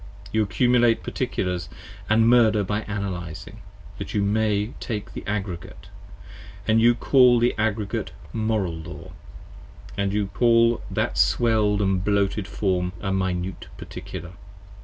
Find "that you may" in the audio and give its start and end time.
3.99-4.71